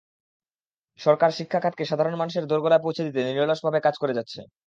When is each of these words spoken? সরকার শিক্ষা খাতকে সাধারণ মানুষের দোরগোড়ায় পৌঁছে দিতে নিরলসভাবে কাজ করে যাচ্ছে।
সরকার 0.99 1.29
শিক্ষা 1.37 1.59
খাতকে 1.59 1.83
সাধারণ 1.85 2.15
মানুষের 2.17 2.47
দোরগোড়ায় 2.47 2.83
পৌঁছে 2.83 3.05
দিতে 3.07 3.19
নিরলসভাবে 3.27 3.79
কাজ 3.85 3.95
করে 4.01 4.13
যাচ্ছে। 4.17 4.39